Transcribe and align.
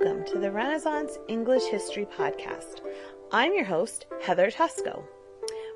welcome 0.00 0.24
to 0.24 0.38
the 0.38 0.50
Renaissance 0.50 1.18
English 1.28 1.64
History 1.64 2.06
Podcast. 2.06 2.80
I'm 3.32 3.52
your 3.52 3.64
host, 3.64 4.06
Heather 4.22 4.50
Teysko. 4.50 5.04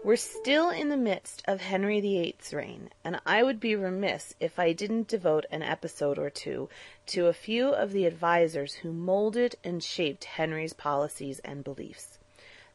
We're 0.02 0.16
still 0.16 0.70
in 0.70 0.88
the 0.88 0.96
midst 0.96 1.42
of 1.46 1.60
Henry 1.60 2.00
VIII's 2.00 2.54
reign, 2.54 2.88
and 3.04 3.20
I 3.26 3.42
would 3.42 3.60
be 3.60 3.76
remiss 3.76 4.34
if 4.40 4.58
I 4.58 4.72
didn't 4.72 5.08
devote 5.08 5.44
an 5.50 5.62
episode 5.62 6.18
or 6.18 6.30
two 6.30 6.70
to 7.06 7.26
a 7.26 7.34
few 7.34 7.68
of 7.68 7.92
the 7.92 8.06
advisors 8.06 8.74
who 8.74 8.92
molded 8.92 9.56
and 9.62 9.82
shaped 9.82 10.24
Henry's 10.24 10.72
policies 10.72 11.40
and 11.40 11.62
beliefs. 11.62 12.18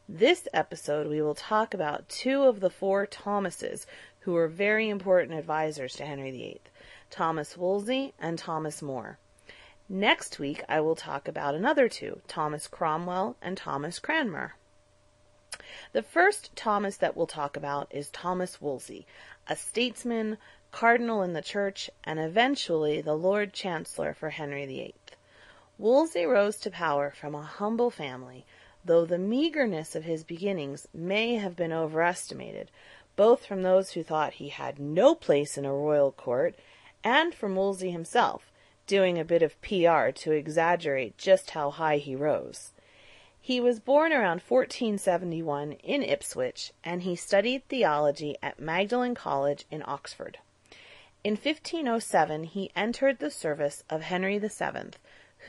This 0.08 0.46
episode, 0.54 1.08
we 1.08 1.20
will 1.20 1.34
talk 1.34 1.74
about 1.74 2.08
two 2.08 2.44
of 2.44 2.60
the 2.60 2.70
four 2.70 3.06
Thomases 3.06 3.88
who 4.20 4.34
were 4.34 4.46
very 4.46 4.88
important 4.88 5.36
advisors 5.36 5.94
to 5.94 6.06
Henry 6.06 6.30
VIII 6.30 6.60
Thomas 7.10 7.56
Wolsey 7.56 8.14
and 8.20 8.38
Thomas 8.38 8.82
More. 8.82 9.18
Next 9.92 10.38
week, 10.38 10.62
I 10.68 10.80
will 10.80 10.94
talk 10.94 11.26
about 11.26 11.56
another 11.56 11.88
two, 11.88 12.20
Thomas 12.28 12.68
Cromwell 12.68 13.34
and 13.42 13.56
Thomas 13.56 13.98
Cranmer. 13.98 14.54
The 15.90 16.04
first 16.04 16.54
Thomas 16.54 16.96
that 16.98 17.16
we'll 17.16 17.26
talk 17.26 17.56
about 17.56 17.88
is 17.90 18.08
Thomas 18.08 18.60
Wolsey, 18.60 19.04
a 19.48 19.56
statesman, 19.56 20.38
cardinal 20.70 21.22
in 21.22 21.32
the 21.32 21.42
church, 21.42 21.90
and 22.04 22.20
eventually 22.20 23.00
the 23.00 23.16
Lord 23.16 23.52
Chancellor 23.52 24.14
for 24.14 24.30
Henry 24.30 24.64
VIII. 24.64 24.94
Wolsey 25.76 26.24
rose 26.24 26.58
to 26.58 26.70
power 26.70 27.10
from 27.10 27.34
a 27.34 27.42
humble 27.42 27.90
family, 27.90 28.46
though 28.84 29.04
the 29.04 29.18
meagerness 29.18 29.96
of 29.96 30.04
his 30.04 30.22
beginnings 30.22 30.86
may 30.94 31.34
have 31.34 31.56
been 31.56 31.72
overestimated, 31.72 32.70
both 33.16 33.44
from 33.44 33.62
those 33.62 33.90
who 33.90 34.04
thought 34.04 34.34
he 34.34 34.50
had 34.50 34.78
no 34.78 35.16
place 35.16 35.58
in 35.58 35.64
a 35.64 35.74
royal 35.74 36.12
court 36.12 36.54
and 37.02 37.34
from 37.34 37.56
Wolsey 37.56 37.90
himself 37.90 38.49
doing 38.90 39.20
a 39.20 39.24
bit 39.24 39.40
of 39.40 39.60
PR 39.62 40.10
to 40.10 40.32
exaggerate 40.32 41.16
just 41.16 41.50
how 41.50 41.70
high 41.70 41.98
he 41.98 42.16
rose. 42.16 42.72
He 43.40 43.60
was 43.60 43.78
born 43.78 44.12
around 44.12 44.42
1471 44.42 45.74
in 45.84 46.02
Ipswich, 46.02 46.72
and 46.82 47.02
he 47.02 47.14
studied 47.14 47.62
theology 47.68 48.34
at 48.42 48.58
Magdalen 48.58 49.14
College 49.14 49.64
in 49.70 49.84
Oxford. 49.86 50.38
In 51.22 51.34
1507 51.34 52.42
he 52.42 52.72
entered 52.74 53.20
the 53.20 53.30
service 53.30 53.84
of 53.88 54.02
Henry 54.02 54.38
VII, 54.38 54.90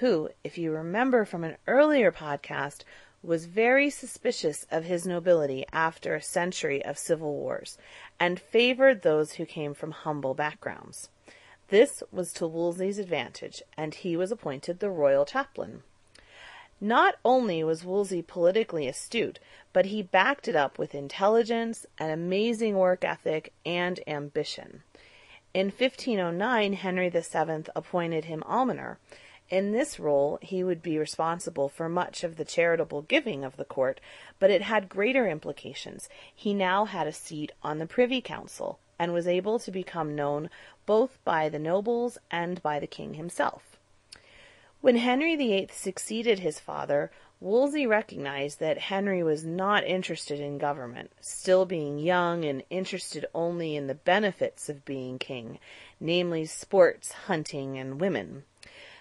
who, 0.01 0.29
if 0.43 0.59
you 0.59 0.71
remember 0.71 1.25
from 1.25 1.43
an 1.43 1.57
earlier 1.65 2.11
podcast, 2.11 2.83
was 3.23 3.45
very 3.45 3.89
suspicious 3.89 4.67
of 4.69 4.83
his 4.83 5.07
nobility 5.07 5.65
after 5.73 6.13
a 6.13 6.21
century 6.21 6.85
of 6.85 6.95
civil 6.95 7.33
wars, 7.33 7.79
and 8.19 8.39
favored 8.39 9.01
those 9.01 9.33
who 9.33 9.45
came 9.47 9.73
from 9.73 9.89
humble 9.89 10.35
backgrounds. 10.35 11.09
This 11.71 12.03
was 12.11 12.33
to 12.33 12.47
Wolsey's 12.47 12.99
advantage, 12.99 13.63
and 13.77 13.95
he 13.95 14.17
was 14.17 14.29
appointed 14.29 14.81
the 14.81 14.89
royal 14.89 15.23
chaplain. 15.23 15.83
Not 16.81 17.15
only 17.23 17.63
was 17.63 17.85
Wolsey 17.85 18.21
politically 18.21 18.89
astute, 18.89 19.39
but 19.71 19.85
he 19.85 20.03
backed 20.03 20.49
it 20.49 20.55
up 20.57 20.77
with 20.77 20.93
intelligence, 20.93 21.85
an 21.97 22.09
amazing 22.09 22.75
work 22.75 23.05
ethic, 23.05 23.53
and 23.65 24.01
ambition. 24.05 24.83
In 25.53 25.67
1509, 25.67 26.73
Henry 26.73 27.07
VII 27.07 27.71
appointed 27.73 28.25
him 28.25 28.43
almoner. 28.43 28.99
In 29.49 29.71
this 29.71 29.97
role, 29.97 30.39
he 30.41 30.65
would 30.65 30.83
be 30.83 30.97
responsible 30.97 31.69
for 31.69 31.87
much 31.87 32.25
of 32.25 32.35
the 32.35 32.43
charitable 32.43 33.03
giving 33.03 33.45
of 33.45 33.55
the 33.55 33.63
court, 33.63 34.01
but 34.39 34.51
it 34.51 34.63
had 34.63 34.89
greater 34.89 35.25
implications. 35.25 36.09
He 36.35 36.53
now 36.53 36.83
had 36.83 37.07
a 37.07 37.13
seat 37.13 37.53
on 37.63 37.77
the 37.77 37.85
Privy 37.85 38.19
Council, 38.19 38.77
and 39.01 39.13
was 39.13 39.27
able 39.27 39.57
to 39.57 39.71
become 39.71 40.15
known 40.15 40.47
both 40.85 41.17
by 41.23 41.49
the 41.49 41.57
nobles 41.57 42.19
and 42.29 42.61
by 42.61 42.79
the 42.79 42.85
king 42.85 43.15
himself. 43.15 43.79
When 44.79 44.97
Henry 44.97 45.35
VIII 45.35 45.69
succeeded 45.73 46.37
his 46.37 46.59
father, 46.59 47.09
Wolsey 47.39 47.87
recognized 47.87 48.59
that 48.59 48.77
Henry 48.77 49.23
was 49.23 49.43
not 49.43 49.83
interested 49.85 50.39
in 50.39 50.59
government, 50.59 51.09
still 51.19 51.65
being 51.65 51.97
young 51.97 52.45
and 52.45 52.61
interested 52.69 53.25
only 53.33 53.75
in 53.75 53.87
the 53.87 53.95
benefits 53.95 54.69
of 54.69 54.85
being 54.85 55.17
king, 55.17 55.57
namely 55.99 56.45
sports, 56.45 57.11
hunting, 57.25 57.79
and 57.79 57.99
women. 57.99 58.43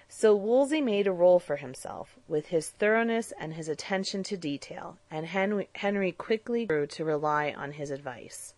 So 0.09 0.35
Wolsey 0.35 0.81
made 0.81 1.09
a 1.09 1.13
role 1.13 1.41
for 1.41 1.57
himself, 1.57 2.17
with 2.27 2.47
his 2.47 2.71
thoroughness 2.71 3.35
and 3.39 3.53
his 3.53 3.69
attention 3.69 4.23
to 4.23 4.39
detail, 4.39 4.97
and 5.11 5.27
Henry, 5.27 5.69
Henry 5.75 6.11
quickly 6.11 6.65
grew 6.65 6.87
to 6.87 7.05
rely 7.05 7.53
on 7.53 7.73
his 7.73 7.91
advice. 7.91 8.55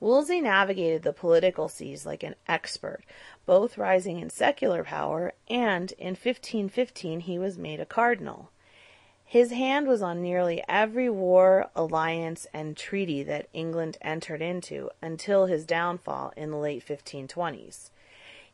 Wolsey 0.00 0.40
navigated 0.40 1.02
the 1.02 1.12
political 1.12 1.68
seas 1.68 2.06
like 2.06 2.22
an 2.22 2.34
expert, 2.46 3.02
both 3.46 3.78
rising 3.78 4.20
in 4.20 4.30
secular 4.30 4.84
power, 4.84 5.32
and 5.48 5.92
in 5.92 6.10
1515 6.10 7.20
he 7.20 7.38
was 7.38 7.58
made 7.58 7.80
a 7.80 7.86
cardinal. 7.86 8.50
His 9.24 9.50
hand 9.50 9.88
was 9.88 10.02
on 10.02 10.22
nearly 10.22 10.62
every 10.68 11.10
war, 11.10 11.70
alliance, 11.74 12.46
and 12.52 12.76
treaty 12.76 13.22
that 13.24 13.48
England 13.52 13.98
entered 14.00 14.42
into 14.42 14.90
until 15.02 15.46
his 15.46 15.64
downfall 15.64 16.32
in 16.36 16.50
the 16.50 16.56
late 16.56 16.86
1520s. 16.86 17.90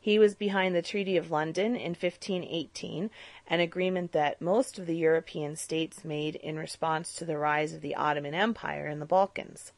He 0.02 0.18
was 0.18 0.34
behind 0.34 0.74
the 0.74 0.80
Treaty 0.80 1.18
of 1.18 1.30
London 1.30 1.76
in 1.76 1.90
1518, 1.90 3.10
an 3.48 3.60
agreement 3.60 4.12
that 4.12 4.40
most 4.40 4.78
of 4.78 4.86
the 4.86 4.96
European 4.96 5.56
states 5.56 6.02
made 6.04 6.36
in 6.36 6.58
response 6.58 7.12
to 7.16 7.26
the 7.26 7.36
rise 7.36 7.74
of 7.74 7.82
the 7.82 7.94
Ottoman 7.94 8.32
Empire 8.32 8.86
in 8.86 8.98
the 8.98 9.04
Balkans. 9.04 9.72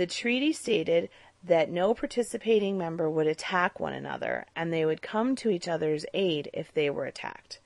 The 0.00 0.06
treaty 0.06 0.54
stated 0.54 1.10
that 1.44 1.68
no 1.68 1.92
participating 1.92 2.78
member 2.78 3.10
would 3.10 3.26
attack 3.26 3.78
one 3.78 3.92
another, 3.92 4.46
and 4.56 4.72
they 4.72 4.86
would 4.86 5.02
come 5.02 5.36
to 5.36 5.50
each 5.50 5.68
other's 5.68 6.06
aid 6.14 6.48
if 6.54 6.72
they 6.72 6.88
were 6.88 7.04
attacked. 7.04 7.60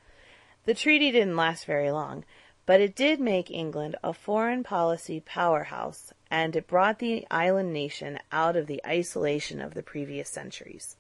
The 0.65 0.75
treaty 0.75 1.13
didn't 1.13 1.37
last 1.37 1.65
very 1.65 1.93
long, 1.93 2.25
but 2.67 2.81
it 2.81 2.97
did 2.97 3.21
make 3.21 3.53
England 3.53 3.95
a 4.03 4.13
foreign 4.13 4.65
policy 4.65 5.21
powerhouse, 5.21 6.13
and 6.29 6.57
it 6.57 6.67
brought 6.67 6.99
the 6.99 7.25
island 7.31 7.73
nation 7.73 8.19
out 8.33 8.57
of 8.57 8.67
the 8.67 8.83
isolation 8.85 9.61
of 9.61 9.75
the 9.75 9.85
previous 9.85 10.29
centuries. 10.29 10.97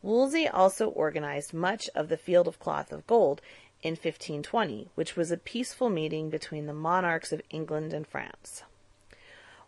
Wolsey 0.00 0.46
also 0.46 0.90
organized 0.90 1.54
much 1.54 1.90
of 1.92 2.08
the 2.08 2.16
Field 2.16 2.46
of 2.46 2.60
Cloth 2.60 2.92
of 2.92 3.04
Gold 3.08 3.40
in 3.82 3.94
1520, 3.94 4.90
which 4.94 5.16
was 5.16 5.32
a 5.32 5.38
peaceful 5.38 5.90
meeting 5.90 6.30
between 6.30 6.66
the 6.66 6.72
monarchs 6.72 7.32
of 7.32 7.42
England 7.50 7.92
and 7.92 8.06
France. 8.06 8.62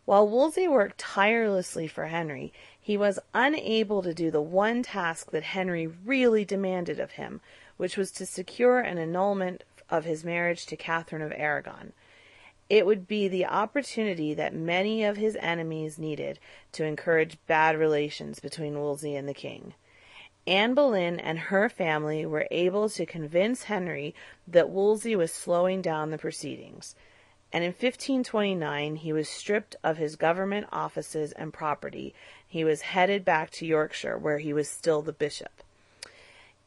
While 0.08 0.26
Wolsey 0.26 0.66
worked 0.66 0.96
tirelessly 0.96 1.86
for 1.86 2.06
Henry, 2.06 2.50
he 2.80 2.96
was 2.96 3.18
unable 3.34 4.02
to 4.02 4.14
do 4.14 4.30
the 4.30 4.40
one 4.40 4.82
task 4.82 5.32
that 5.32 5.42
Henry 5.42 5.86
really 5.86 6.46
demanded 6.46 6.98
of 6.98 7.10
him, 7.10 7.42
which 7.76 7.98
was 7.98 8.10
to 8.12 8.24
secure 8.24 8.80
an 8.80 8.96
annulment 8.96 9.64
of 9.90 10.06
his 10.06 10.24
marriage 10.24 10.64
to 10.64 10.78
Catherine 10.78 11.20
of 11.20 11.34
Aragon. 11.36 11.92
It 12.70 12.86
would 12.86 13.06
be 13.06 13.28
the 13.28 13.44
opportunity 13.44 14.32
that 14.32 14.54
many 14.54 15.04
of 15.04 15.18
his 15.18 15.36
enemies 15.40 15.98
needed 15.98 16.38
to 16.72 16.84
encourage 16.84 17.36
bad 17.46 17.76
relations 17.76 18.40
between 18.40 18.78
Wolsey 18.80 19.14
and 19.14 19.28
the 19.28 19.34
king. 19.34 19.74
Anne 20.46 20.72
Boleyn 20.72 21.20
and 21.20 21.38
her 21.38 21.68
family 21.68 22.24
were 22.24 22.48
able 22.50 22.88
to 22.88 23.04
convince 23.04 23.64
Henry 23.64 24.14
that 24.46 24.70
Wolsey 24.70 25.14
was 25.14 25.34
slowing 25.34 25.82
down 25.82 26.08
the 26.08 26.16
proceedings 26.16 26.94
and 27.52 27.64
in 27.64 27.70
1529 27.70 28.96
he 28.96 29.12
was 29.12 29.28
stripped 29.28 29.76
of 29.82 29.96
his 29.96 30.16
government 30.16 30.66
offices 30.70 31.32
and 31.32 31.52
property. 31.52 32.14
He 32.46 32.64
was 32.64 32.82
headed 32.82 33.24
back 33.24 33.50
to 33.52 33.66
Yorkshire, 33.66 34.18
where 34.18 34.38
he 34.38 34.52
was 34.52 34.68
still 34.68 35.02
the 35.02 35.12
bishop. 35.12 35.62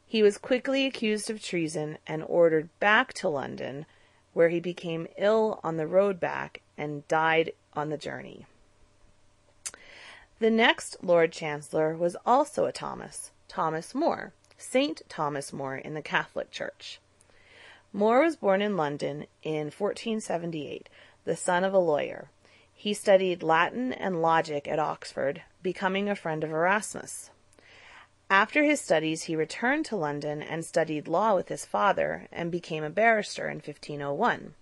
He 0.06 0.22
was 0.22 0.38
quickly 0.38 0.84
accused 0.84 1.30
of 1.30 1.42
treason 1.42 1.98
and 2.06 2.22
ordered 2.24 2.68
back 2.80 3.12
to 3.14 3.28
London, 3.28 3.86
where 4.32 4.48
he 4.48 4.60
became 4.60 5.08
ill 5.16 5.60
on 5.64 5.76
the 5.76 5.86
road 5.86 6.20
back 6.20 6.60
and 6.76 7.06
died 7.08 7.52
on 7.74 7.88
the 7.88 7.96
journey. 7.96 8.46
The 10.38 10.50
next 10.50 10.96
Lord 11.02 11.32
Chancellor 11.32 11.96
was 11.96 12.16
also 12.26 12.64
a 12.64 12.72
Thomas, 12.72 13.30
Thomas 13.48 13.94
More, 13.94 14.32
Saint 14.58 15.02
Thomas 15.08 15.52
More 15.52 15.76
in 15.76 15.94
the 15.94 16.02
Catholic 16.02 16.50
Church. 16.50 17.00
More 17.92 18.22
was 18.22 18.36
born 18.36 18.62
in 18.62 18.76
London 18.76 19.26
in 19.42 19.66
1478, 19.66 20.88
the 21.24 21.36
son 21.36 21.62
of 21.62 21.74
a 21.74 21.78
lawyer. 21.78 22.30
He 22.72 22.94
studied 22.94 23.42
Latin 23.42 23.92
and 23.92 24.22
logic 24.22 24.66
at 24.66 24.78
Oxford, 24.78 25.42
becoming 25.62 26.08
a 26.08 26.16
friend 26.16 26.42
of 26.42 26.50
Erasmus. 26.50 27.30
After 28.30 28.64
his 28.64 28.80
studies, 28.80 29.24
he 29.24 29.36
returned 29.36 29.84
to 29.86 29.96
London 29.96 30.40
and 30.40 30.64
studied 30.64 31.06
law 31.06 31.34
with 31.34 31.48
his 31.48 31.66
father 31.66 32.28
and 32.32 32.50
became 32.50 32.82
a 32.82 32.88
barrister 32.88 33.46
in 33.48 33.56
1501. 33.56 34.54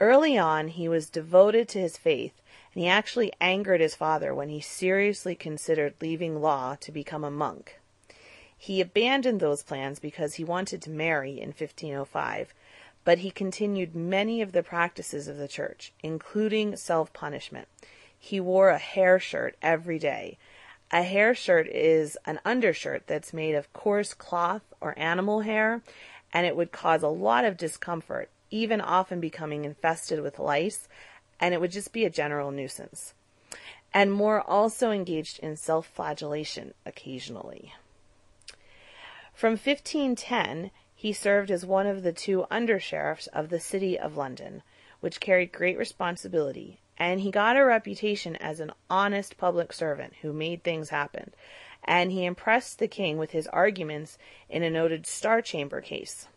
Early 0.00 0.38
on, 0.38 0.68
he 0.68 0.88
was 0.88 1.10
devoted 1.10 1.68
to 1.68 1.80
his 1.80 1.98
faith, 1.98 2.40
and 2.72 2.82
he 2.82 2.88
actually 2.88 3.30
angered 3.42 3.82
his 3.82 3.94
father 3.94 4.34
when 4.34 4.48
he 4.48 4.60
seriously 4.62 5.34
considered 5.34 5.94
leaving 6.00 6.40
law 6.40 6.76
to 6.80 6.90
become 6.90 7.24
a 7.24 7.30
monk. 7.30 7.78
He 8.62 8.80
abandoned 8.80 9.40
those 9.40 9.64
plans 9.64 9.98
because 9.98 10.34
he 10.34 10.44
wanted 10.44 10.82
to 10.82 10.90
marry 10.90 11.32
in 11.32 11.48
1505, 11.48 12.54
but 13.04 13.18
he 13.18 13.32
continued 13.32 13.96
many 13.96 14.40
of 14.40 14.52
the 14.52 14.62
practices 14.62 15.26
of 15.26 15.36
the 15.36 15.48
church, 15.48 15.92
including 16.00 16.76
self 16.76 17.12
punishment. 17.12 17.66
He 18.16 18.38
wore 18.38 18.68
a 18.68 18.78
hair 18.78 19.18
shirt 19.18 19.56
every 19.60 19.98
day, 19.98 20.38
a 20.92 21.02
hair 21.02 21.34
shirt 21.34 21.66
is 21.66 22.16
an 22.24 22.38
undershirt 22.44 23.08
that's 23.08 23.32
made 23.32 23.56
of 23.56 23.72
coarse 23.72 24.14
cloth 24.14 24.62
or 24.80 24.96
animal 24.96 25.40
hair, 25.40 25.82
and 26.32 26.46
it 26.46 26.54
would 26.54 26.70
cause 26.70 27.02
a 27.02 27.08
lot 27.08 27.44
of 27.44 27.56
discomfort, 27.56 28.30
even 28.52 28.80
often 28.80 29.18
becoming 29.18 29.64
infested 29.64 30.20
with 30.20 30.38
lice, 30.38 30.86
and 31.40 31.52
it 31.52 31.60
would 31.60 31.72
just 31.72 31.92
be 31.92 32.04
a 32.04 32.10
general 32.10 32.52
nuisance. 32.52 33.12
And 33.92 34.12
More 34.12 34.40
also 34.40 34.92
engaged 34.92 35.40
in 35.40 35.56
self 35.56 35.88
flagellation 35.88 36.74
occasionally. 36.86 37.72
From 39.42 39.54
1510, 39.54 40.70
he 40.94 41.12
served 41.12 41.50
as 41.50 41.66
one 41.66 41.88
of 41.88 42.04
the 42.04 42.12
two 42.12 42.46
under 42.48 42.78
sheriffs 42.78 43.26
of 43.26 43.48
the 43.48 43.58
City 43.58 43.98
of 43.98 44.16
London, 44.16 44.62
which 45.00 45.18
carried 45.18 45.50
great 45.50 45.76
responsibility 45.76 46.78
and 46.96 47.22
he 47.22 47.32
got 47.32 47.56
a 47.56 47.64
reputation 47.64 48.36
as 48.36 48.60
an 48.60 48.70
honest 48.88 49.36
public 49.36 49.72
servant 49.72 50.12
who 50.22 50.32
made 50.32 50.62
things 50.62 50.90
happen. 50.90 51.32
And 51.82 52.12
he 52.12 52.24
impressed 52.24 52.78
the 52.78 52.86
king 52.86 53.18
with 53.18 53.32
his 53.32 53.48
arguments 53.48 54.16
in 54.48 54.62
a 54.62 54.70
noted 54.70 55.08
Star 55.08 55.42
Chamber 55.42 55.80
case. 55.80 56.28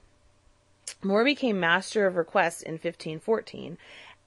More 1.03 1.23
became 1.23 1.59
Master 1.59 2.07
of 2.07 2.15
Requests 2.15 2.63
in 2.63 2.73
1514, 2.73 3.77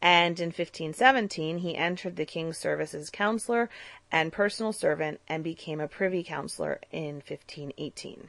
and 0.01 0.39
in 0.39 0.51
1517 0.51 1.59
he 1.59 1.75
entered 1.75 2.15
the 2.15 2.25
king's 2.25 2.59
service 2.59 2.95
as 2.95 3.11
counselor 3.11 3.69
and 4.13 4.33
personal 4.33 4.73
servant 4.73 5.21
and 5.27 5.43
became 5.43 5.81
a 5.81 5.89
privy 5.89 6.23
councillor 6.23 6.79
in 6.93 7.17
1518. 7.27 8.29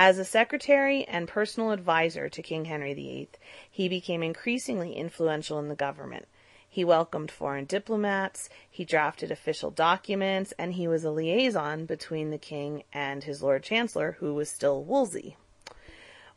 As 0.00 0.16
a 0.16 0.24
secretary 0.24 1.04
and 1.06 1.26
personal 1.26 1.72
adviser 1.72 2.28
to 2.28 2.40
King 2.40 2.66
Henry 2.66 2.94
VIII, 2.94 3.30
he 3.68 3.88
became 3.88 4.22
increasingly 4.22 4.94
influential 4.94 5.58
in 5.58 5.66
the 5.66 5.74
government. 5.74 6.28
He 6.68 6.84
welcomed 6.84 7.32
foreign 7.32 7.64
diplomats, 7.64 8.48
he 8.70 8.84
drafted 8.84 9.32
official 9.32 9.72
documents, 9.72 10.54
and 10.56 10.74
he 10.74 10.86
was 10.86 11.02
a 11.02 11.10
liaison 11.10 11.84
between 11.84 12.30
the 12.30 12.38
king 12.38 12.84
and 12.92 13.24
his 13.24 13.42
Lord 13.42 13.64
Chancellor, 13.64 14.18
who 14.20 14.34
was 14.34 14.48
still 14.48 14.84
Wolsey. 14.84 15.36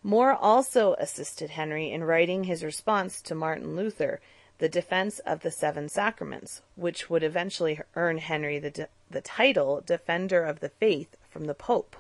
More 0.02 0.34
also 0.34 0.96
assisted 0.96 1.52
Henry 1.52 1.92
in 1.92 2.04
writing 2.04 2.46
his 2.46 2.64
response 2.64 3.22
to 3.22 3.36
Martin 3.36 3.76
Luther, 3.76 4.22
the 4.58 4.70
defense 4.70 5.20
of 5.20 5.42
the 5.42 5.52
seven 5.52 5.88
sacraments, 5.88 6.64
which 6.76 7.12
would 7.12 7.22
eventually 7.22 7.80
earn 7.96 8.18
Henry 8.18 8.58
the, 8.58 8.72
de- 8.72 8.88
the 9.12 9.22
title 9.22 9.84
Defender 9.86 10.44
of 10.44 10.62
the 10.62 10.70
Faith 10.70 11.16
from 11.30 11.46
the 11.46 11.54
Pope. 11.54 11.96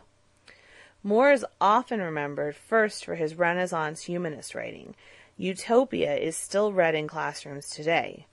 More 1.04 1.32
is 1.32 1.46
often 1.60 2.00
remembered 2.00 2.56
first 2.56 3.04
for 3.04 3.16
his 3.16 3.34
Renaissance 3.34 4.04
humanist 4.04 4.54
writing, 4.54 4.94
Utopia 5.36 6.16
is 6.16 6.38
still 6.38 6.72
read 6.72 6.94
in 6.94 7.08
classrooms 7.08 7.70
today. 7.72 8.28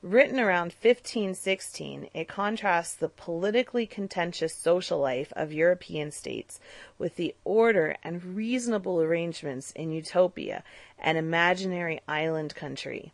Written 0.00 0.40
around 0.40 0.72
1516, 0.80 2.08
it 2.14 2.26
contrasts 2.26 2.94
the 2.94 3.10
politically 3.10 3.86
contentious 3.86 4.54
social 4.54 4.98
life 4.98 5.30
of 5.36 5.52
European 5.52 6.10
states 6.10 6.58
with 6.96 7.16
the 7.16 7.34
order 7.44 7.96
and 8.02 8.36
reasonable 8.36 9.02
arrangements 9.02 9.70
in 9.72 9.92
Utopia, 9.92 10.64
an 10.98 11.16
imaginary 11.16 12.00
island 12.08 12.54
country. 12.54 13.12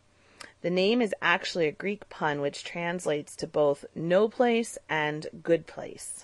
The 0.61 0.69
name 0.69 1.01
is 1.01 1.13
actually 1.21 1.67
a 1.67 1.73
Greek 1.73 2.07
pun 2.07 2.39
which 2.39 2.63
translates 2.63 3.35
to 3.35 3.47
both 3.47 3.83
no 3.95 4.29
place 4.29 4.77
and 4.87 5.27
good 5.43 5.67
place. 5.67 6.23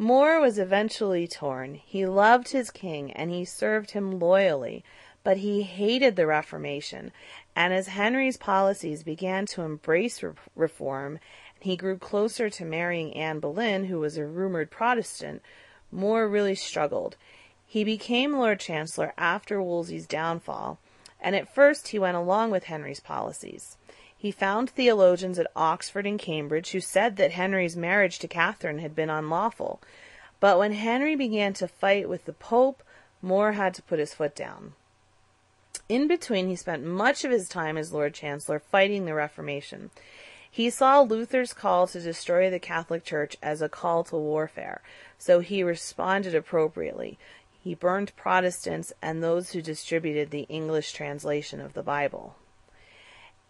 More 0.00 0.38
was 0.38 0.60
eventually 0.60 1.26
torn. 1.26 1.74
He 1.74 2.06
loved 2.06 2.50
his 2.50 2.70
king 2.70 3.10
and 3.10 3.32
he 3.32 3.44
served 3.44 3.90
him 3.90 4.20
loyally, 4.20 4.84
but 5.24 5.38
he 5.38 5.64
hated 5.64 6.14
the 6.14 6.24
Reformation, 6.24 7.10
and 7.56 7.74
as 7.74 7.88
Henry's 7.88 8.36
policies 8.36 9.02
began 9.02 9.44
to 9.46 9.62
embrace 9.62 10.22
re- 10.22 10.34
reform, 10.54 11.18
and 11.56 11.64
he 11.64 11.76
grew 11.76 11.98
closer 11.98 12.48
to 12.48 12.64
marrying 12.64 13.12
Anne 13.16 13.40
Boleyn, 13.40 13.86
who 13.86 13.98
was 13.98 14.16
a 14.16 14.24
rumored 14.24 14.70
Protestant, 14.70 15.42
More 15.90 16.28
really 16.28 16.54
struggled. 16.54 17.16
He 17.66 17.82
became 17.82 18.34
Lord 18.34 18.60
Chancellor 18.60 19.12
after 19.18 19.60
Wolsey's 19.60 20.06
downfall, 20.06 20.78
and 21.20 21.34
at 21.34 21.52
first 21.52 21.88
he 21.88 21.98
went 21.98 22.16
along 22.16 22.52
with 22.52 22.64
Henry's 22.64 23.00
policies. 23.00 23.76
He 24.20 24.32
found 24.32 24.68
theologians 24.68 25.38
at 25.38 25.46
Oxford 25.54 26.04
and 26.04 26.18
Cambridge 26.18 26.72
who 26.72 26.80
said 26.80 27.16
that 27.16 27.30
Henry's 27.30 27.76
marriage 27.76 28.18
to 28.18 28.26
Catherine 28.26 28.80
had 28.80 28.96
been 28.96 29.10
unlawful. 29.10 29.80
But 30.40 30.58
when 30.58 30.72
Henry 30.72 31.14
began 31.14 31.52
to 31.54 31.68
fight 31.68 32.08
with 32.08 32.24
the 32.24 32.32
Pope, 32.32 32.82
More 33.22 33.52
had 33.52 33.74
to 33.74 33.82
put 33.82 34.00
his 34.00 34.14
foot 34.14 34.34
down. 34.34 34.74
In 35.88 36.08
between, 36.08 36.48
he 36.48 36.56
spent 36.56 36.84
much 36.84 37.24
of 37.24 37.30
his 37.30 37.48
time 37.48 37.78
as 37.78 37.92
Lord 37.92 38.12
Chancellor 38.12 38.58
fighting 38.58 39.04
the 39.04 39.14
Reformation. 39.14 39.90
He 40.50 40.68
saw 40.68 41.00
Luther's 41.00 41.52
call 41.52 41.86
to 41.86 42.00
destroy 42.00 42.50
the 42.50 42.58
Catholic 42.58 43.04
Church 43.04 43.36
as 43.40 43.62
a 43.62 43.68
call 43.68 44.02
to 44.04 44.16
warfare, 44.16 44.82
so 45.16 45.40
he 45.40 45.62
responded 45.62 46.34
appropriately. 46.34 47.18
He 47.62 47.74
burned 47.74 48.16
Protestants 48.16 48.92
and 49.00 49.22
those 49.22 49.52
who 49.52 49.62
distributed 49.62 50.30
the 50.30 50.46
English 50.48 50.92
translation 50.92 51.60
of 51.60 51.74
the 51.74 51.82
Bible. 51.82 52.34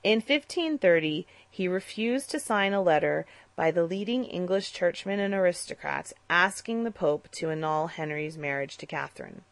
In 0.04 0.18
1530, 0.18 1.26
he 1.50 1.66
refused 1.66 2.30
to 2.30 2.38
sign 2.38 2.72
a 2.72 2.80
letter 2.80 3.26
by 3.56 3.72
the 3.72 3.82
leading 3.82 4.24
English 4.24 4.72
churchmen 4.72 5.18
and 5.18 5.34
aristocrats 5.34 6.14
asking 6.30 6.84
the 6.84 6.92
Pope 6.92 7.28
to 7.32 7.50
annul 7.50 7.88
Henry's 7.88 8.38
marriage 8.38 8.76
to 8.76 8.86
Catherine. 8.86 9.42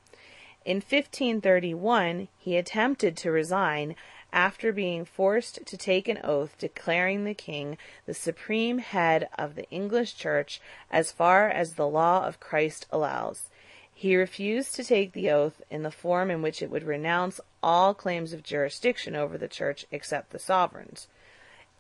In 0.65 0.77
1531, 0.77 2.29
he 2.39 2.57
attempted 2.57 3.17
to 3.17 3.33
resign 3.33 3.97
after 4.33 4.73
being 4.73 5.05
forced 5.05 5.65
to 5.67 5.77
take 5.77 6.07
an 6.07 6.21
oath 6.23 6.57
declaring 6.59 7.25
the 7.25 7.35
king 7.35 7.77
the 8.05 8.15
supreme 8.15 8.79
head 8.79 9.29
of 9.37 9.57
the 9.57 9.69
English 9.71 10.17
Church 10.17 10.61
as 10.91 11.11
far 11.11 11.49
as 11.49 11.75
the 11.75 11.89
law 11.89 12.25
of 12.25 12.39
Christ 12.39 12.87
allows. 12.91 13.49
He 13.93 14.15
refused 14.15 14.75
to 14.75 14.85
take 14.85 15.13
the 15.13 15.31
oath 15.31 15.63
in 15.71 15.83
the 15.83 15.91
form 15.91 16.31
in 16.31 16.43
which 16.43 16.61
it 16.63 16.71
would 16.71 16.85
renounce 16.85 17.41
all 17.67 17.95
claims 17.95 18.33
of 18.33 18.45
jurisdiction 18.45 19.17
over 19.17 19.37
the 19.37 19.49
Church 19.49 19.87
except 19.91 20.31
the 20.31 20.39
sovereign's. 20.39 21.09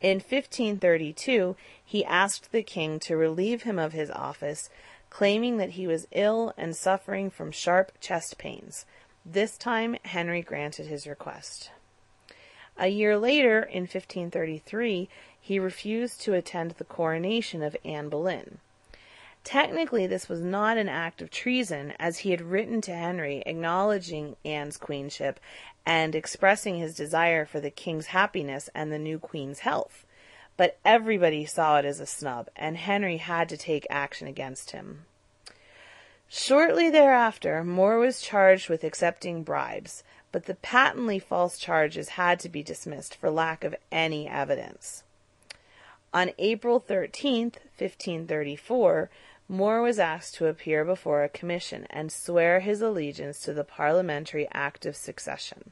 In 0.00 0.16
1532, 0.16 1.54
he 1.82 2.04
asked 2.04 2.50
the 2.50 2.64
king 2.64 2.98
to 2.98 3.16
relieve 3.16 3.62
him 3.62 3.78
of 3.78 3.92
his 3.92 4.10
office, 4.10 4.68
claiming 5.10 5.58
that 5.58 5.70
he 5.70 5.86
was 5.86 6.08
ill 6.10 6.52
and 6.58 6.76
suffering 6.76 7.30
from 7.30 7.52
sharp 7.52 7.92
chest 8.00 8.36
pains. 8.36 8.84
This 9.24 9.56
time, 9.56 9.96
Henry 10.04 10.42
granted 10.42 10.86
his 10.86 11.06
request. 11.06 11.70
A 12.76 12.88
year 12.88 13.16
later, 13.16 13.62
in 13.62 13.82
1533, 13.82 15.08
he 15.40 15.58
refused 15.60 16.20
to 16.22 16.34
attend 16.34 16.72
the 16.72 16.84
coronation 16.84 17.62
of 17.62 17.76
Anne 17.84 18.08
Boleyn. 18.08 18.58
Technically, 19.46 20.06
this 20.06 20.28
was 20.28 20.40
not 20.40 20.76
an 20.76 20.88
act 20.88 21.22
of 21.22 21.30
treason, 21.30 21.94
as 21.98 22.18
he 22.18 22.32
had 22.32 22.42
written 22.42 22.80
to 22.82 22.94
Henry 22.94 23.42
acknowledging 23.46 24.36
Anne's 24.44 24.76
queenship 24.76 25.38
and 25.86 26.14
expressing 26.14 26.76
his 26.76 26.96
desire 26.96 27.46
for 27.46 27.60
the 27.60 27.70
king's 27.70 28.06
happiness 28.06 28.68
and 28.74 28.90
the 28.90 28.98
new 28.98 29.18
queen's 29.18 29.60
health 29.60 30.04
but 30.56 30.78
everybody 30.84 31.44
saw 31.44 31.78
it 31.78 31.84
as 31.84 32.00
a 32.00 32.06
snub, 32.06 32.48
and 32.56 32.76
Henry 32.76 33.18
had 33.18 33.48
to 33.50 33.56
take 33.56 33.86
action 33.90 34.26
against 34.26 34.70
him. 34.70 35.04
Shortly 36.28 36.90
thereafter, 36.90 37.62
More 37.62 37.98
was 37.98 38.20
charged 38.20 38.68
with 38.68 38.82
accepting 38.82 39.42
bribes, 39.42 40.02
but 40.32 40.46
the 40.46 40.54
patently 40.54 41.18
false 41.18 41.58
charges 41.58 42.10
had 42.10 42.40
to 42.40 42.48
be 42.48 42.62
dismissed 42.62 43.14
for 43.14 43.30
lack 43.30 43.64
of 43.64 43.76
any 43.92 44.28
evidence. 44.28 45.04
On 46.12 46.30
April 46.38 46.80
13, 46.80 47.52
1534, 47.78 49.10
More 49.48 49.80
was 49.80 49.98
asked 50.00 50.34
to 50.36 50.46
appear 50.46 50.84
before 50.84 51.22
a 51.22 51.28
commission 51.28 51.86
and 51.90 52.10
swear 52.10 52.60
his 52.60 52.82
allegiance 52.82 53.40
to 53.42 53.54
the 53.54 53.62
Parliamentary 53.62 54.48
Act 54.52 54.84
of 54.84 54.96
Succession. 54.96 55.70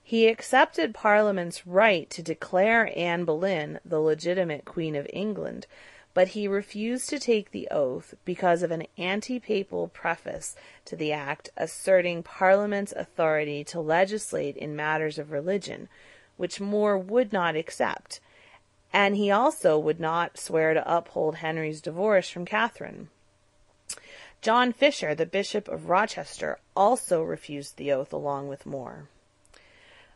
He 0.00 0.28
accepted 0.28 0.94
Parliament's 0.94 1.66
right 1.66 2.08
to 2.10 2.22
declare 2.22 2.92
Anne 2.96 3.24
Boleyn 3.24 3.80
the 3.84 4.00
legitimate 4.00 4.64
Queen 4.64 4.94
of 4.94 5.08
England, 5.12 5.66
but 6.12 6.28
he 6.28 6.46
refused 6.46 7.08
to 7.08 7.18
take 7.18 7.50
the 7.50 7.66
oath 7.70 8.14
because 8.24 8.62
of 8.62 8.70
an 8.70 8.86
anti 8.96 9.40
papal 9.40 9.88
preface 9.88 10.54
to 10.84 10.94
the 10.94 11.10
act 11.10 11.50
asserting 11.56 12.22
Parliament's 12.22 12.92
authority 12.92 13.64
to 13.64 13.80
legislate 13.80 14.56
in 14.56 14.76
matters 14.76 15.18
of 15.18 15.32
religion, 15.32 15.88
which 16.36 16.60
More 16.60 16.96
would 16.96 17.32
not 17.32 17.56
accept, 17.56 18.20
and 18.94 19.16
he 19.16 19.28
also 19.28 19.76
would 19.76 19.98
not 19.98 20.38
swear 20.38 20.72
to 20.72 20.96
uphold 20.96 21.34
Henry's 21.34 21.80
divorce 21.80 22.30
from 22.30 22.44
Catherine. 22.44 23.08
John 24.40 24.72
Fisher, 24.72 25.16
the 25.16 25.26
Bishop 25.26 25.66
of 25.66 25.88
Rochester, 25.88 26.60
also 26.76 27.20
refused 27.20 27.76
the 27.76 27.90
oath 27.90 28.12
along 28.12 28.46
with 28.46 28.64
More. 28.64 29.08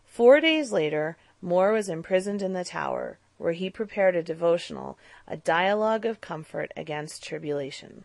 Four 0.06 0.40
days 0.40 0.70
later, 0.70 1.16
More 1.42 1.72
was 1.72 1.88
imprisoned 1.88 2.40
in 2.40 2.52
the 2.52 2.64
Tower, 2.64 3.18
where 3.36 3.52
he 3.52 3.68
prepared 3.68 4.14
a 4.14 4.22
devotional, 4.22 4.96
a 5.26 5.36
dialogue 5.36 6.06
of 6.06 6.20
comfort 6.20 6.70
against 6.76 7.24
tribulation. 7.24 8.04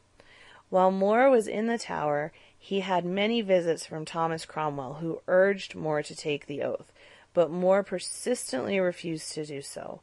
While 0.71 0.89
More 0.89 1.29
was 1.29 1.47
in 1.47 1.67
the 1.67 1.77
Tower, 1.77 2.31
he 2.57 2.79
had 2.79 3.05
many 3.05 3.41
visits 3.41 3.85
from 3.85 4.05
Thomas 4.05 4.43
Cromwell, 4.43 4.95
who 4.95 5.21
urged 5.27 5.75
More 5.75 6.01
to 6.01 6.15
take 6.15 6.47
the 6.47 6.63
oath, 6.63 6.91
but 7.35 7.51
More 7.51 7.83
persistently 7.83 8.79
refused 8.79 9.33
to 9.33 9.45
do 9.45 9.61
so. 9.61 10.01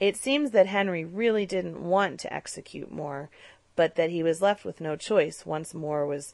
It 0.00 0.16
seems 0.16 0.52
that 0.52 0.66
Henry 0.66 1.04
really 1.04 1.44
didn't 1.44 1.82
want 1.82 2.20
to 2.20 2.32
execute 2.32 2.90
More, 2.90 3.30
but 3.74 3.96
that 3.96 4.10
he 4.10 4.22
was 4.22 4.42
left 4.42 4.64
with 4.64 4.80
no 4.80 4.96
choice 4.96 5.44
once 5.44 5.74
More 5.74 6.06
was 6.06 6.32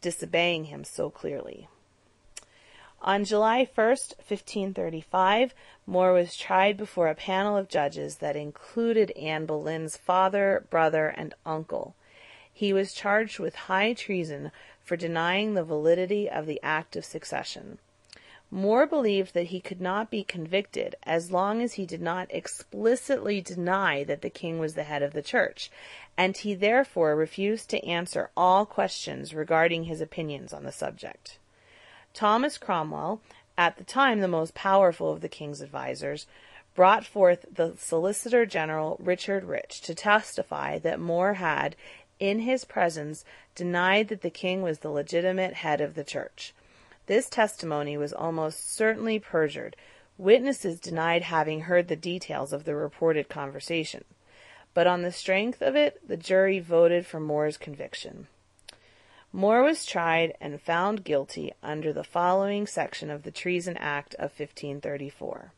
disobeying 0.00 0.64
him 0.64 0.84
so 0.84 1.08
clearly. 1.10 1.68
On 3.02 3.24
July 3.24 3.58
1, 3.58 3.86
1535, 3.86 5.54
More 5.86 6.12
was 6.12 6.36
tried 6.36 6.76
before 6.76 7.08
a 7.08 7.14
panel 7.14 7.56
of 7.56 7.68
judges 7.68 8.16
that 8.16 8.36
included 8.36 9.10
Anne 9.12 9.46
Boleyn's 9.46 9.96
father, 9.96 10.66
brother, 10.70 11.08
and 11.08 11.34
uncle. 11.44 11.94
He 12.52 12.72
was 12.72 12.94
charged 12.94 13.38
with 13.38 13.54
high 13.54 13.92
treason 13.92 14.50
for 14.82 14.96
denying 14.96 15.54
the 15.54 15.64
validity 15.64 16.28
of 16.28 16.46
the 16.46 16.60
Act 16.62 16.96
of 16.96 17.04
Succession. 17.04 17.78
More 18.50 18.86
believed 18.86 19.34
that 19.34 19.48
he 19.48 19.60
could 19.60 19.80
not 19.80 20.08
be 20.08 20.22
convicted 20.22 20.94
as 21.02 21.32
long 21.32 21.60
as 21.60 21.74
he 21.74 21.84
did 21.84 22.00
not 22.00 22.28
explicitly 22.30 23.40
deny 23.40 24.04
that 24.04 24.22
the 24.22 24.30
king 24.30 24.60
was 24.60 24.74
the 24.74 24.84
head 24.84 25.02
of 25.02 25.12
the 25.12 25.22
church, 25.22 25.70
and 26.16 26.36
he 26.36 26.54
therefore 26.54 27.16
refused 27.16 27.68
to 27.70 27.84
answer 27.84 28.30
all 28.36 28.64
questions 28.64 29.34
regarding 29.34 29.84
his 29.84 30.00
opinions 30.00 30.52
on 30.52 30.62
the 30.62 30.70
subject. 30.70 31.38
Thomas 32.14 32.56
Cromwell, 32.56 33.20
at 33.58 33.78
the 33.78 33.84
time 33.84 34.20
the 34.20 34.28
most 34.28 34.54
powerful 34.54 35.12
of 35.12 35.22
the 35.22 35.28
king's 35.28 35.60
advisers, 35.60 36.26
brought 36.74 37.04
forth 37.04 37.46
the 37.50 37.74
Solicitor 37.76 38.46
General 38.46 38.96
Richard 39.00 39.44
Rich 39.44 39.80
to 39.80 39.94
testify 39.94 40.78
that 40.78 41.00
More 41.00 41.34
had, 41.34 41.74
in 42.20 42.40
his 42.40 42.64
presence, 42.64 43.24
denied 43.54 44.08
that 44.08 44.22
the 44.22 44.30
king 44.30 44.62
was 44.62 44.78
the 44.78 44.90
legitimate 44.90 45.54
head 45.54 45.80
of 45.80 45.94
the 45.94 46.04
church. 46.04 46.54
This 47.06 47.28
testimony 47.28 47.96
was 47.96 48.12
almost 48.12 48.74
certainly 48.74 49.18
perjured. 49.18 49.76
Witnesses 50.18 50.80
denied 50.80 51.22
having 51.22 51.62
heard 51.62 51.88
the 51.88 51.96
details 51.96 52.52
of 52.52 52.64
the 52.64 52.74
reported 52.74 53.28
conversation. 53.28 54.04
But 54.74 54.86
on 54.86 55.02
the 55.02 55.12
strength 55.12 55.62
of 55.62 55.76
it, 55.76 56.06
the 56.06 56.16
jury 56.16 56.58
voted 56.58 57.06
for 57.06 57.20
More's 57.20 57.56
conviction. 57.56 58.26
More 59.32 59.62
was 59.62 59.84
tried 59.84 60.34
and 60.40 60.60
found 60.60 61.04
guilty 61.04 61.52
under 61.62 61.92
the 61.92 62.04
following 62.04 62.66
section 62.66 63.10
of 63.10 63.22
the 63.22 63.30
Treason 63.30 63.76
Act 63.76 64.14
of 64.14 64.30
1534. 64.38 65.52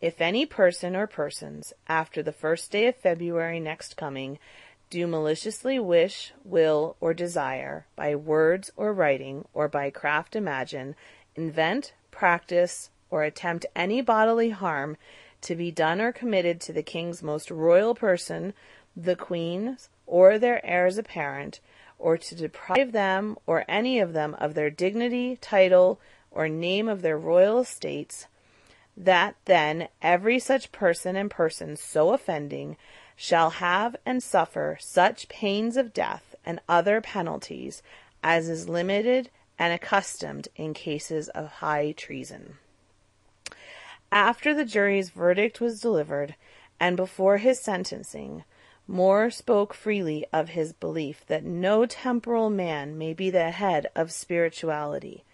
If 0.00 0.20
any 0.20 0.46
person 0.46 0.94
or 0.94 1.08
persons, 1.08 1.72
after 1.88 2.22
the 2.22 2.32
first 2.32 2.70
day 2.70 2.86
of 2.86 2.94
February 2.96 3.58
next 3.58 3.96
coming, 3.96 4.38
do 4.90 5.06
maliciously 5.06 5.78
wish, 5.78 6.32
will, 6.44 6.96
or 7.00 7.12
desire, 7.12 7.86
by 7.96 8.14
words 8.14 8.70
or 8.76 8.92
writing, 8.92 9.46
or 9.52 9.68
by 9.68 9.90
craft 9.90 10.34
imagine, 10.34 10.94
invent, 11.36 11.92
practice, 12.10 12.90
or 13.10 13.22
attempt 13.22 13.66
any 13.76 14.00
bodily 14.00 14.50
harm 14.50 14.96
to 15.40 15.54
be 15.54 15.70
done 15.70 16.00
or 16.00 16.12
committed 16.12 16.60
to 16.60 16.72
the 16.72 16.82
king's 16.82 17.22
most 17.22 17.50
royal 17.50 17.94
person, 17.94 18.52
the 18.96 19.16
queen's, 19.16 19.88
or 20.06 20.38
their 20.38 20.64
heirs 20.64 20.98
apparent, 20.98 21.60
or 21.98 22.16
to 22.16 22.34
deprive 22.34 22.92
them 22.92 23.36
or 23.46 23.64
any 23.68 23.98
of 23.98 24.12
them 24.12 24.34
of 24.38 24.54
their 24.54 24.70
dignity, 24.70 25.36
title, 25.40 26.00
or 26.30 26.48
name 26.48 26.88
of 26.88 27.02
their 27.02 27.18
royal 27.18 27.60
estates, 27.60 28.26
that 28.96 29.36
then 29.44 29.88
every 30.02 30.38
such 30.38 30.72
person 30.72 31.16
and 31.16 31.30
person 31.30 31.76
so 31.76 32.12
offending 32.12 32.76
shall 33.20 33.50
have 33.50 33.96
and 34.06 34.22
suffer 34.22 34.78
such 34.80 35.28
pains 35.28 35.76
of 35.76 35.92
death 35.92 36.36
and 36.46 36.60
other 36.68 37.00
penalties 37.00 37.82
as 38.22 38.48
is 38.48 38.68
limited 38.68 39.28
and 39.58 39.72
accustomed 39.72 40.46
in 40.54 40.72
cases 40.72 41.28
of 41.30 41.48
high 41.54 41.90
treason. 41.90 42.54
After 44.12 44.54
the 44.54 44.64
jury's 44.64 45.10
verdict 45.10 45.60
was 45.60 45.80
delivered, 45.80 46.36
and 46.78 46.96
before 46.96 47.38
his 47.38 47.58
sentencing, 47.58 48.44
More 48.86 49.30
spoke 49.30 49.74
freely 49.74 50.24
of 50.32 50.50
his 50.50 50.72
belief 50.72 51.26
that 51.26 51.44
no 51.44 51.86
temporal 51.86 52.50
man 52.50 52.96
may 52.96 53.14
be 53.14 53.30
the 53.30 53.50
head 53.50 53.88
of 53.96 54.12
spirituality. 54.12 55.24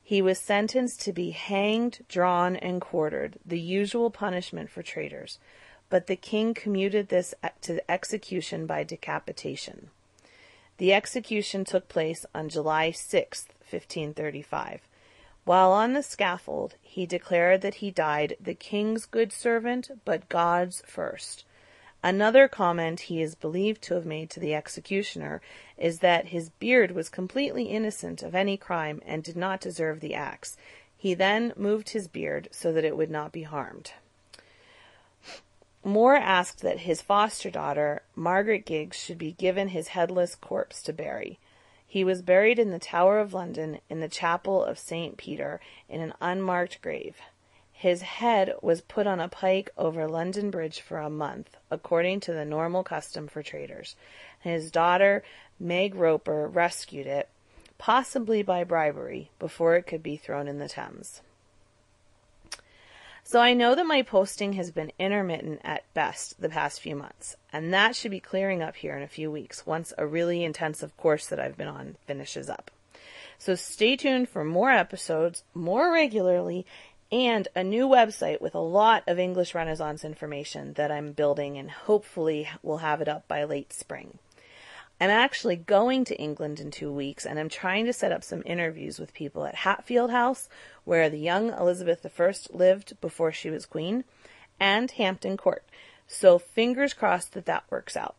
He 0.00 0.22
was 0.22 0.38
sentenced 0.38 1.00
to 1.02 1.12
be 1.12 1.32
hanged, 1.32 2.04
drawn, 2.08 2.54
and 2.54 2.80
quartered, 2.80 3.40
the 3.44 3.60
usual 3.60 4.10
punishment 4.10 4.70
for 4.70 4.84
traitors 4.84 5.40
but 5.88 6.06
the 6.06 6.16
king 6.16 6.54
commuted 6.54 7.08
this 7.08 7.34
to 7.62 7.90
execution 7.90 8.66
by 8.66 8.82
decapitation. 8.82 9.90
The 10.78 10.92
execution 10.92 11.64
took 11.64 11.88
place 11.88 12.26
on 12.34 12.48
July 12.48 12.90
6, 12.90 13.46
1535. 13.70 14.80
While 15.44 15.72
on 15.72 15.92
the 15.92 16.02
scaffold, 16.02 16.74
he 16.82 17.06
declared 17.06 17.60
that 17.60 17.76
he 17.76 17.90
died 17.90 18.36
the 18.40 18.54
king's 18.54 19.06
good 19.06 19.32
servant, 19.32 19.90
but 20.04 20.28
God's 20.28 20.82
first. 20.86 21.44
Another 22.02 22.46
comment 22.46 23.00
he 23.00 23.22
is 23.22 23.34
believed 23.34 23.80
to 23.82 23.94
have 23.94 24.04
made 24.04 24.28
to 24.30 24.40
the 24.40 24.54
executioner 24.54 25.40
is 25.78 26.00
that 26.00 26.26
his 26.26 26.50
beard 26.50 26.90
was 26.90 27.08
completely 27.08 27.64
innocent 27.64 28.22
of 28.22 28.34
any 28.34 28.56
crime 28.56 29.00
and 29.06 29.22
did 29.22 29.36
not 29.36 29.60
deserve 29.60 30.00
the 30.00 30.14
axe. 30.14 30.56
He 30.96 31.14
then 31.14 31.52
moved 31.56 31.90
his 31.90 32.06
beard 32.06 32.48
so 32.50 32.72
that 32.72 32.84
it 32.84 32.96
would 32.96 33.10
not 33.10 33.32
be 33.32 33.44
harmed. 33.44 33.92
More 35.86 36.16
asked 36.16 36.62
that 36.62 36.80
his 36.80 37.00
foster 37.00 37.48
daughter, 37.48 38.02
Margaret 38.16 38.66
Giggs, 38.66 38.96
should 38.98 39.18
be 39.18 39.30
given 39.30 39.68
his 39.68 39.86
headless 39.86 40.34
corpse 40.34 40.82
to 40.82 40.92
bury. 40.92 41.38
He 41.86 42.02
was 42.02 42.22
buried 42.22 42.58
in 42.58 42.72
the 42.72 42.80
Tower 42.80 43.20
of 43.20 43.32
London 43.32 43.78
in 43.88 44.00
the 44.00 44.08
chapel 44.08 44.64
of 44.64 44.80
St. 44.80 45.16
Peter 45.16 45.60
in 45.88 46.00
an 46.00 46.12
unmarked 46.20 46.82
grave. 46.82 47.18
His 47.72 48.02
head 48.02 48.54
was 48.60 48.80
put 48.80 49.06
on 49.06 49.20
a 49.20 49.28
pike 49.28 49.70
over 49.78 50.08
London 50.08 50.50
Bridge 50.50 50.80
for 50.80 50.98
a 50.98 51.08
month, 51.08 51.56
according 51.70 52.18
to 52.22 52.32
the 52.32 52.44
normal 52.44 52.82
custom 52.82 53.28
for 53.28 53.44
traitors. 53.44 53.94
His 54.40 54.72
daughter, 54.72 55.22
Meg 55.60 55.94
Roper, 55.94 56.48
rescued 56.48 57.06
it, 57.06 57.28
possibly 57.78 58.42
by 58.42 58.64
bribery, 58.64 59.30
before 59.38 59.76
it 59.76 59.86
could 59.86 60.02
be 60.02 60.16
thrown 60.16 60.48
in 60.48 60.58
the 60.58 60.68
Thames. 60.68 61.22
So 63.28 63.40
I 63.40 63.54
know 63.54 63.74
that 63.74 63.88
my 63.88 64.02
posting 64.02 64.52
has 64.52 64.70
been 64.70 64.92
intermittent 65.00 65.60
at 65.64 65.92
best 65.94 66.40
the 66.40 66.48
past 66.48 66.80
few 66.80 66.94
months, 66.94 67.34
and 67.52 67.74
that 67.74 67.96
should 67.96 68.12
be 68.12 68.20
clearing 68.20 68.62
up 68.62 68.76
here 68.76 68.96
in 68.96 69.02
a 69.02 69.08
few 69.08 69.32
weeks 69.32 69.66
once 69.66 69.92
a 69.98 70.06
really 70.06 70.44
intensive 70.44 70.96
course 70.96 71.26
that 71.26 71.40
I've 71.40 71.56
been 71.56 71.66
on 71.66 71.96
finishes 72.06 72.48
up. 72.48 72.70
So 73.36 73.56
stay 73.56 73.96
tuned 73.96 74.28
for 74.28 74.44
more 74.44 74.70
episodes 74.70 75.42
more 75.54 75.92
regularly 75.92 76.66
and 77.10 77.48
a 77.56 77.64
new 77.64 77.88
website 77.88 78.40
with 78.40 78.54
a 78.54 78.60
lot 78.60 79.02
of 79.08 79.18
English 79.18 79.56
Renaissance 79.56 80.04
information 80.04 80.74
that 80.74 80.92
I'm 80.92 81.10
building 81.10 81.58
and 81.58 81.68
hopefully 81.68 82.48
will 82.62 82.78
have 82.78 83.00
it 83.00 83.08
up 83.08 83.26
by 83.26 83.42
late 83.42 83.72
spring. 83.72 84.20
I'm 85.00 85.10
actually 85.10 85.56
going 85.56 86.04
to 86.06 86.16
England 86.16 86.58
in 86.58 86.70
two 86.70 86.90
weeks 86.90 87.26
and 87.26 87.38
I'm 87.38 87.50
trying 87.50 87.84
to 87.86 87.92
set 87.92 88.12
up 88.12 88.24
some 88.24 88.42
interviews 88.46 88.98
with 88.98 89.12
people 89.12 89.44
at 89.44 89.54
Hatfield 89.56 90.10
House, 90.10 90.48
where 90.84 91.10
the 91.10 91.18
young 91.18 91.50
Elizabeth 91.50 92.06
I 92.18 92.34
lived 92.50 92.98
before 93.00 93.30
she 93.30 93.50
was 93.50 93.66
queen, 93.66 94.04
and 94.58 94.90
Hampton 94.92 95.36
Court. 95.36 95.64
So 96.06 96.38
fingers 96.38 96.94
crossed 96.94 97.32
that 97.34 97.46
that 97.46 97.64
works 97.68 97.96
out. 97.96 98.14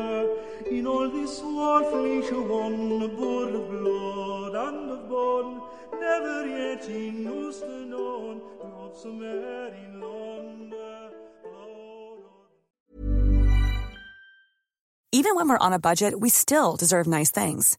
Äh, 0.66 0.78
in 0.78 0.86
all 0.86 1.10
this 1.10 1.40
warfliche 1.40 2.48
wonne, 2.48 3.08
boord 3.16 3.54
of 3.54 3.68
blood 3.70 4.54
and 4.54 4.90
of 4.90 5.08
bone. 5.08 5.60
Never 6.00 6.46
yet 6.46 6.88
in 6.88 7.26
Ooster 7.26 7.86
known, 7.86 8.40
drop 8.60 8.96
some 8.96 9.22
air 9.22 9.74
in 9.74 10.00
London. 10.00 11.10
Even 15.12 15.34
when 15.34 15.48
we're 15.48 15.66
on 15.66 15.72
a 15.72 15.78
budget, 15.78 16.20
we 16.20 16.30
still 16.30 16.76
deserve 16.76 17.06
nice 17.06 17.30
things. 17.30 17.76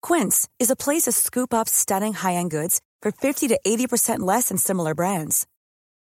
Quince 0.00 0.48
is 0.58 0.70
a 0.70 0.76
place 0.76 1.02
to 1.02 1.12
scoop 1.12 1.52
up 1.54 1.68
stunning 1.68 2.14
high-end 2.14 2.50
goods 2.50 2.80
for 3.02 3.12
50 3.12 3.48
to 3.48 3.60
80% 3.64 4.20
less 4.20 4.48
than 4.48 4.56
similar 4.56 4.94
brands. 4.94 5.46